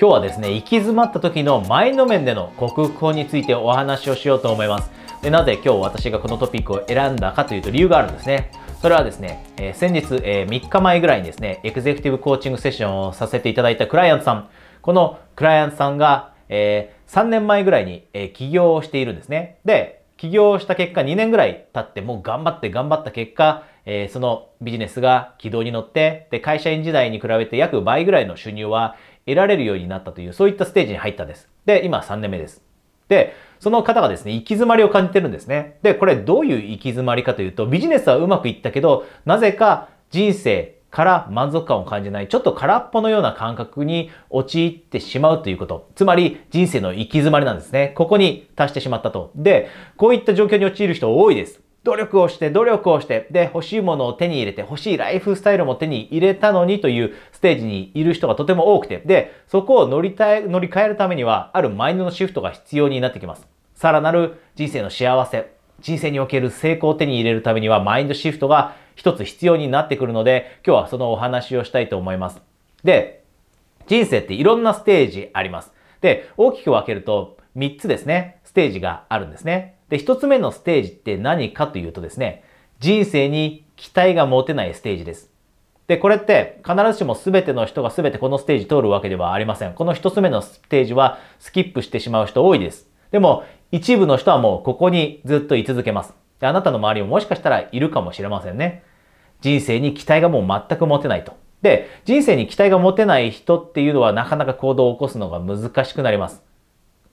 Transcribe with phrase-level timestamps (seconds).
[0.00, 4.90] 今日はですね、行き詰まった時のマインド面での克服法についてお話をしようと思います。
[5.20, 8.50] でなぜ今日私がこのトピックを選んだかというと理由があるんですね。
[8.80, 14.48] それはですね、えー、先日、えー、3日前ぐらいにですね、エグゼクティブコーチングセッションをさせていただいたクライアントさん。
[14.80, 19.58] このクライアントさんが、えー、3年前ぐらいに、え起業をしているんですね。
[19.66, 28.96] で、起業した結果2年ぐらい経ってもう頑張って頑張った結果、えそのビジネスが軌道に乗って、で、会社員時代に比べて約倍ぐらいの収入は
[29.26, 31.48] 得られるようになったという、そういったステージに入ったんです。
[31.66, 32.62] で、今3年目です。
[33.08, 35.78] で、その方がですね、行き詰まりを感じてるんですね。
[35.82, 45.88] で、これどういう行き詰まりかというと、ビジネスはうまくいったけど、なぜか人生から満足感を感じない、ちょっと空っぽのような感覚に陥ってしまうということ。
[45.94, 47.92] つまり人生の行き詰まりなんですね。
[47.96, 49.32] ここに達してしまったと。
[49.34, 51.60] で、こういった状況に陥る人多いです。
[51.82, 63.46] 努力をして、努力をして、で、欲しいものを手に入れて、欲しいライフスタイルも手に入れたのにというステージにいる人がとても多くて、で、そこを乗りたい、乗り換えるためには、あるマインドのシフトが必要になってきます。
[63.74, 72.42] さらなる人生の幸せ、人生における成功を手に入れるためには、マインドシフトが一つ必要になってくるので、今日はそのお話をしたいと思います。
[72.84, 73.24] で、
[73.86, 75.72] 人生っていろんなステージあります。
[76.02, 79.79] で、大きく分けると3つですね、ステージがあるんですね。
[79.90, 82.44] で、一つ目のステージって何かというとですね、
[82.78, 85.30] 人生に期待が持てないステージです。
[85.88, 89.74] で、これって必ずしも全ての人が全てこのステージ通るわけではありません。
[89.74, 92.88] この一つ目のステージはスキップしてしまう人多いです。
[93.10, 96.14] でも、一部の人はもうここにずっと居続けます。
[96.38, 98.84] で、あなたの周りももしかしたらいるかもしれませんね。
[99.40, 101.34] 人生に期待がもう全く持てないと。
[101.62, 106.42] で、人生に期待が持てない人っていうのはなかなか行動を起こすのが難しくなります。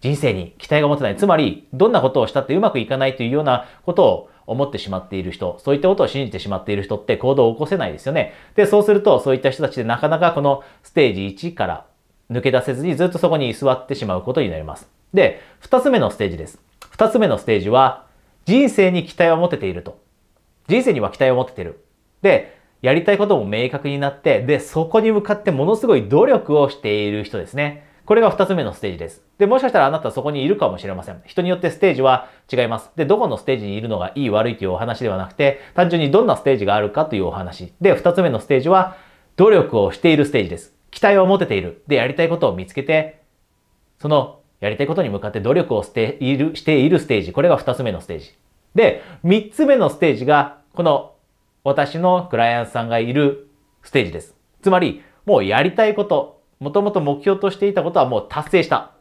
[0.00, 1.16] 人生に期待が持てない。
[1.16, 8.32] つまり、どんなことをしたってうまくいかないというようなことを思ってしまっている人、そういったことを信じてしまっている人って行動を起こせないですよね。
[8.54, 11.86] で、そうすると、そういった人たちでなかなかこのステージ1から
[12.30, 14.88] 抜け出せずにずっとそこに居座ってしまうことになります。
[15.12, 16.60] で、二つ目のステージです。
[16.90, 18.06] 二つ目のステージは、
[18.44, 20.00] 人生に期待を持てていると。
[20.68, 21.84] 人生には期待を持てている。
[22.22, 27.87] で、やりたいことも明確になって、で、そこに向かってものすごい努力をしている人ですね。
[28.08, 29.22] これが二つ目のステージです。
[29.36, 31.20] で、もしかしたらあなたはそこにいるかもしれません。
[31.26, 32.90] 人によってステージは違います。
[32.96, 37.74] で、どこのステージにいるのがいい悪いというお話ではなくて、単純にどんなステージがあるかというお話。
[37.82, 38.96] で、二つ目のステージは、
[39.36, 40.74] 努力をしているステージです。
[40.90, 41.82] 期待を持てている。
[41.86, 43.20] で、やりたいことを見つけて、
[43.98, 47.34] そのやりたいことに向かって努力をしている、しているステージ。
[47.34, 48.32] これが二つ目のステージ。
[48.74, 51.12] で、三つ目のステージが、この
[51.62, 53.50] 私のクライアントさんがいる
[53.82, 54.34] ステージです。
[54.62, 58.92] つまり、もうやりたいこと、もともと目標としていたことはもう達成した。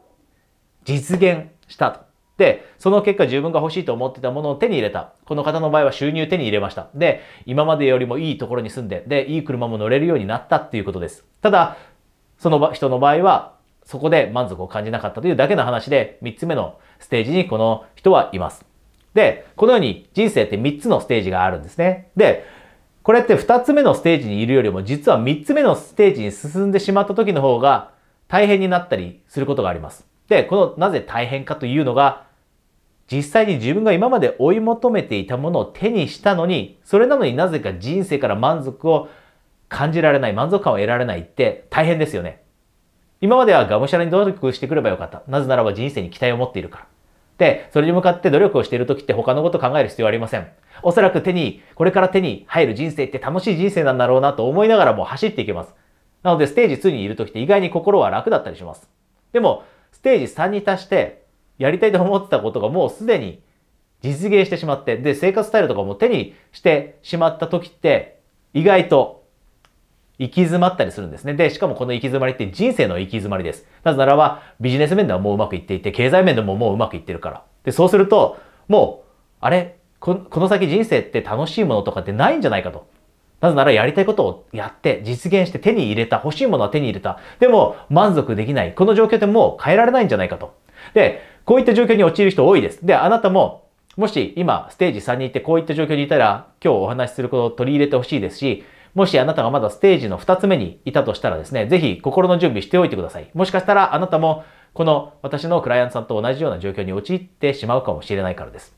[0.85, 2.03] 実現した。
[2.37, 5.13] で、その結果自分が欲しいと思ってたものを手に入れた。
[5.25, 6.89] この方の場合は収入手に入れました。
[6.93, 11.25] で、今までよりもいいところに住んで、で、いい車も乗れるようになったっていうことです。
[11.41, 11.77] ただ、
[12.37, 18.65] その人の場合は、そこで満足を感じなかったというだけの話で、3つ目のステージにこの人はいます。
[19.13, 22.11] で、このように人生って3つのステージがあるんですね。
[22.15, 22.45] で、
[23.07, 27.91] これって2つ目のステージにいるよりも実は3つ目のステージに進んでしまった時の方が
[28.27, 30.05] 大変になったりすることがあります。
[30.27, 32.25] で、このなぜ大変かというのが
[33.09, 39.07] 実際に自分が今まで追い求めていたものを手にしたのに、それなのになぜか人生から満足を
[39.69, 42.43] 感じられない、満足感を得られないって大変ですよね。
[43.21, 45.23] 今まではがむしゃらに努力してくればよかった。
[45.29, 46.87] なぜならば人生に期待を持っているから。
[47.37, 50.47] で、それに向かって努力をしている時って他のこと考える必要はありません。
[50.83, 55.73] おそらく手に、これから手に入る人生って楽しい人生なんだろうなと思いながらも走っていけます。
[56.23, 58.89] なので、ステージ2にいる時って意外に心は楽だったりします。
[59.33, 61.25] でも、ステージ3に達して、
[61.57, 63.41] やりたいと思ってたことがもうすでに
[64.01, 68.19] 実現してしまって、で、生活スタイルとかも手にしてしまった時って、
[68.53, 69.25] 意外と
[70.19, 71.33] 行き詰まったりするんですね。
[71.33, 73.67] で、しかもこの行き詰まりって人生の行き詰まりです。
[73.83, 77.43] なぜならば、ビジネス面ではもううまくいっていて、経済面でももううまくいってるから。
[77.63, 78.37] で、そうすると、
[78.67, 79.07] もう、
[79.39, 79.76] あれ？
[79.99, 82.87] この先人生って楽しいものとかってないんじゃないかと。
[83.41, 86.21] なぜならやりたいことをやって実現して手に入れた。
[86.23, 87.19] 欲しいものは手に入れた。
[87.39, 88.73] でも満足できない。
[88.73, 90.55] この状況ってもう変えられないんじゃないかと。
[90.93, 92.85] で、こういった状況に陥る人多いです。
[92.85, 103.29] で、あなたももし今ステージ3に行ってこういった状況にいたら今日お話しすることを取り入れてほしいですし、もしあなたがまだステージの2つ目にいたとしたらですね、ぜひ心の準備しておいてください。
[103.33, 104.43] もしかしたらあなたも
[104.73, 108.76] この私のクライアントさんと同じような状況に陥ってしまうかもしれないからです。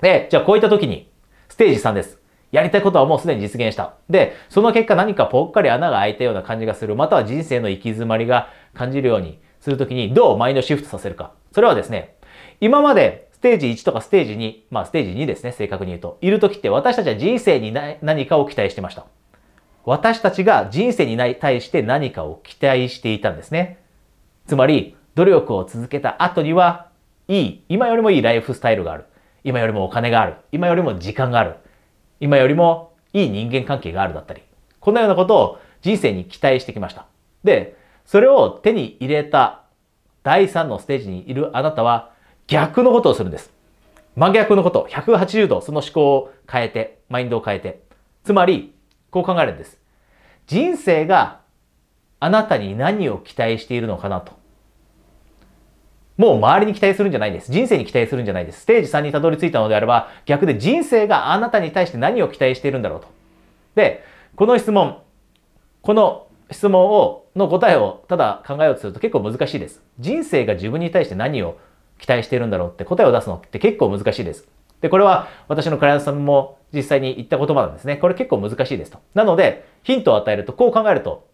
[0.00, 1.10] で、じゃあこういった時に、
[1.48, 2.18] ステージ3です。
[2.50, 3.94] やりたいことはもうすでに実現した。
[4.08, 11.32] で、その結果何かぽっかり穴が開いたような感じがする、または人生の行き詰まりが感じるようにするときにどうマインドシフトさせるか。
[11.52, 12.16] それはですね、
[12.60, 16.18] 今までステージ1とかステージ2、まあステージ2ですね、正確に言うと。
[16.20, 19.04] いるときって私たちは人生に何かを期待してました。
[19.84, 23.78] 私たちが人生に対して何かを期待していたんですね。
[24.46, 26.88] つまり、努力を続けた後には、
[27.26, 29.04] いい、今よりもいいライフスタイルがある。
[29.48, 30.34] 今よりもお金がある。
[30.52, 31.56] 今よりも時間がある。
[32.20, 34.42] 今よりもいい人間関係があるだったり。
[34.78, 37.06] このようなことを人生に期待してきました。
[37.44, 37.74] で、
[38.04, 39.62] それを手に入れた
[40.22, 42.10] 第3のステージにいるあなたは
[42.46, 43.50] 逆のことをするんです。
[44.16, 47.80] 真逆のこと、180度その思考を変えて、マインドを変えて。
[48.24, 48.74] つまり、
[49.10, 49.80] こう考えるんです。
[50.46, 51.40] 人生が
[52.20, 54.37] あなたに何を期待しているのかなと。
[56.18, 57.50] もう周りに期待するんじゃないです。
[57.52, 58.62] 人生に期待するんじゃないです。
[58.62, 63.06] ステージ3にたどり着いたのであれば、逆で人生があなたに対して何を期待しているんだろうと。
[63.76, 64.04] で、
[64.34, 64.98] この質問、
[65.80, 69.80] この質問を、の答えをただ考えようとすると結構難しいです。
[70.00, 71.56] 人生が自分に対して何を
[72.00, 74.48] 期待しているんだろうって答えを出すのって結構難しいです。
[74.80, 77.96] で、これは私のクライアントさんも実際に言った言葉なんですね。
[77.96, 78.98] これ結構難しいですと。
[79.14, 81.28] なので、ヒントを与えると、こう考えると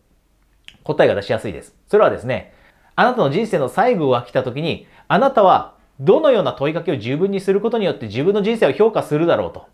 [0.82, 1.74] 答えが出しやすいです。
[1.88, 2.52] それはですね、
[2.96, 9.66] あなたの人生の最後が来た時に、あなたはどのような問いかけを十分にすることによって自分の人生を評価するだろうと。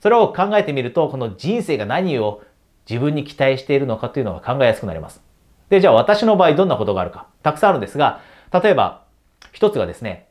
[0.00, 2.42] それを考えてみると、この人生が何を
[2.88, 5.22] 自分に期待しているのかというのが考えやすくなります。
[5.68, 7.26] で、じゃあ私の場合どんなことがあるか。
[7.42, 8.20] たくさんあるんですが、
[8.52, 9.04] 例えば、
[9.52, 10.28] 一つがですね、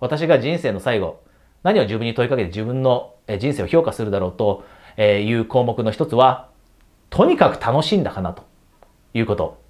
[0.00, 1.20] 私が人生の最後、
[1.62, 4.64] 何を自分に問いかけて自分の人生を評価するだろうと
[5.00, 6.50] いう項目の一つは、
[7.08, 8.44] とにかく楽しんだかなと
[9.14, 9.65] いうこと。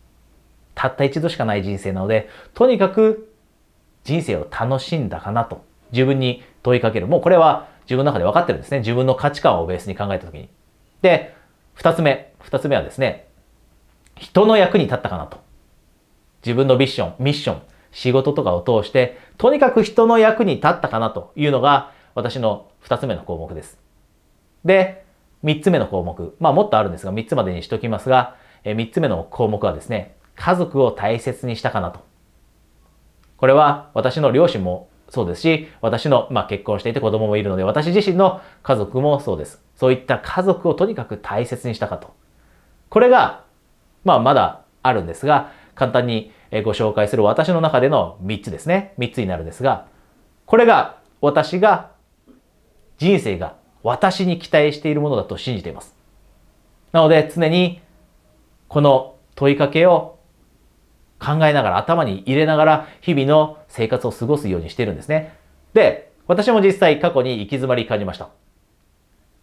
[0.77, 3.33] たった一度しかない人生なので、とにかく
[4.05, 7.09] 人生を楽しんだかなと自分に問いかける。
[7.09, 8.79] もうこれは自分の中で分かってるんですね。
[8.79, 10.49] 自分の価値観をベースに考えたときに。
[11.03, 11.35] で、
[11.75, 12.33] 二つ目。
[12.41, 13.27] 二つ目はですね、
[14.15, 15.39] 人の役に立ったかなと。
[16.45, 23.79] 自分のビッション、ミッション、仕事とかを通して、とにかく人の役に立ったかなというのが私の二つ目の項目です。
[24.65, 25.05] で、
[25.43, 26.37] 三つ目の項目。
[26.39, 32.01] まあもっとあるんですが、三つまでにしときますが、三つ目の項目はですね、家族を大切にしたかなと。
[33.37, 39.63] これは私の両親もそうですし、私の、まあ、結婚していて子供もいるので、私自身の家族もそうです。
[39.75, 42.15] そういった家族をとにかく大切にしたかと。
[42.89, 43.45] これが、
[44.05, 46.33] まあ、まだあるんですが、簡単に
[46.65, 48.95] ご紹介する私の中での3つですね。
[48.99, 49.87] 3つになるんですが、
[50.47, 51.91] これが私が
[52.99, 55.95] 人生が私に期待しているものだと信じています。
[56.93, 57.81] なので常に
[58.69, 60.16] この問いかけを
[61.19, 65.35] 考えながら、頭に入れながら、日々の生活を過ごすようにしてるんですね。
[65.75, 68.29] で、私も実際過去に行き詰まり感じました。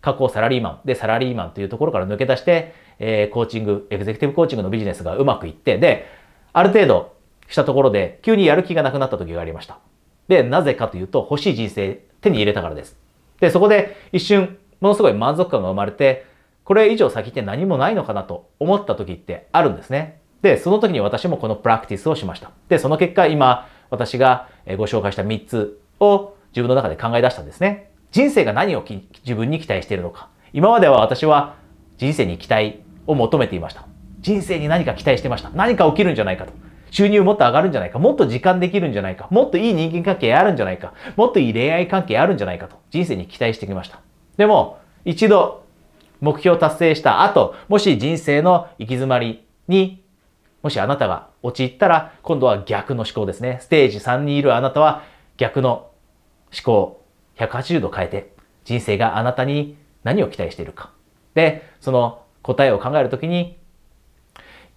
[0.02, 6.06] 過去サラリーマンでサラリーマンというところから抜け出して、えー、コーチング、エグゼクティブコーチングのビジネスがうまくいって、で、
[6.52, 7.14] ある程度
[7.48, 9.80] したところで急にやる気がなくなった時がありました。
[10.28, 12.98] で、なぜかというと欲しい人生手に入れたからです。
[13.40, 16.25] で、そこで一瞬ものすごい満足感が生まれて、
[16.66, 20.20] これ以上先って何もないのかなと思った時ってあるんですね。
[20.44, 22.51] で、その時に私もこのプラクティスをしました。
[22.68, 27.90] で、その結果、今、私がご紹介した3つを自分の中で考え出したんですね。
[28.12, 30.30] 人生が何を自分に期待しているのか。
[30.51, 31.56] 今までは私は
[31.98, 33.88] 人生に期待を求めていました。
[34.19, 35.50] 人生に何か期待してました。
[35.51, 36.54] 何か起きるんじゃないかと。
[36.92, 37.98] 収入もっと上がるんじゃないか。
[37.98, 39.28] もっと時間できるんじゃないか。
[39.31, 40.94] もっといい人間関係あるんじゃないか。
[41.16, 42.75] もっといい恋愛関係あるんじゃないかと。
[42.92, 44.01] 人生に期待してきました。
[44.36, 45.63] でも、一度
[46.19, 50.03] 目標達成した後、もし人生の行き詰まりに
[50.63, 53.60] もしあなたが陥ったら、今度は逆の思考ですね。
[53.62, 55.03] ステージ3にいるあなたは
[55.38, 55.91] 逆の
[56.51, 57.03] 思考、
[57.38, 60.91] 180度変えて、人生があなたに何を期待しているか。
[61.34, 63.58] で、その答えを考えるときに、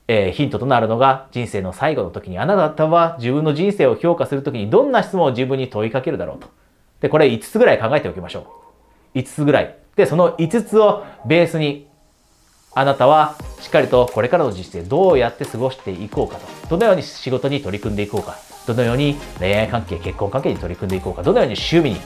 [0.08, 6.48] えー、ヒントとなるのが人生の最後の時にあなたは自分の人生を評価するときにどんな質問を自分に問いかけるだろうと。
[7.00, 8.46] で、これ5つぐらい考えておきましょ
[9.14, 9.18] う。
[9.18, 9.76] 5つぐらい。
[9.94, 11.88] で、その5つをベースに
[12.76, 16.68] あなたはしっかりとこれからの人生どうやって過ごしていこうかと。
[16.68, 18.36] どのように仕事に取り組んでいこうか。
[18.66, 21.22] どのように恋愛関係、結婚関係に取り組んでいこうか。
[21.22, 22.00] どのように趣味に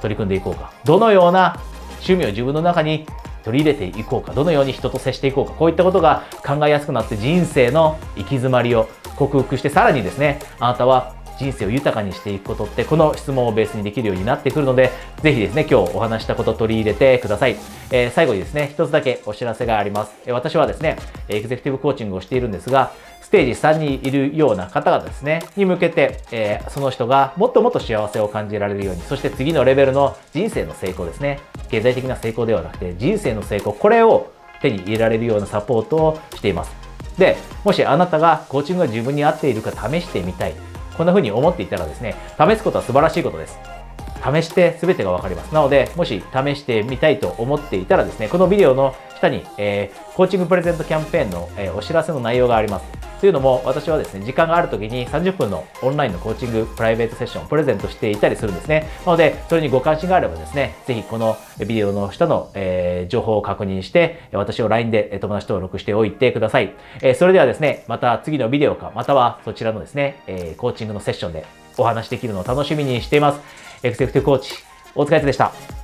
[0.00, 0.72] 取り組んでいこうか。
[0.84, 1.60] どのような
[1.98, 3.06] 趣味を自分の中に
[3.44, 4.32] 取り入れていこうか。
[4.32, 5.52] どのように人と接していこうか。
[5.52, 14.90] こういったことが考えやすくなって人生の行き詰まりを克服してさらにですね、あなたは人生を豊かにしていくことってこの質問をベースにできるようになってくるので
[15.22, 17.56] ぜひですね今日お話したことを取り入れてください、
[17.90, 22.92] えー、最後にですね一つだけお知らせがあります、えー、私はですねエグゼクティブコーチングをしているんですが
[23.22, 31.38] ステージ3にいるような方々ですね、に向けて、えー、その人がもっともっと幸せを感じられるように、そして次のレベルの人生の成功ですね、
[31.70, 36.72] 経済的な成功ではなくて人生の成功、これを手に入れられるようなサポートをしています。
[37.18, 40.54] で、もしあなたがコーチングが自分に合っているか試してみたい、
[41.00, 43.58] こんな風に思っていたらですね、試すことは素晴らしいことです。
[44.22, 45.54] 試して全てがわかります。
[45.54, 53.09] なので、もし試してみたいと思っていたらですね、このビデオの下に、えー、コーチングプレゼントキャンペーンの、えー、お知らせの内容があります。
[53.20, 58.88] というのも私はですね、時間がある時に30分のオンラインのコーチングプライベートセッションをプレゼントしていたりするんですね。
[59.04, 66.72] なので、それにご関心があればですね、ぜひこのビデオの下の、えー、情報を確認して、私を LINE で友達登録しておいてください。
[67.02, 71.44] えー、それではですね、また次のビデオか、またはそちらのですね、えー、コーチングのセッションで
[71.76, 73.40] お話できるのを楽しみにしています。
[73.82, 74.54] エクセクティブコーチ、
[74.94, 75.79] 大塚康でした。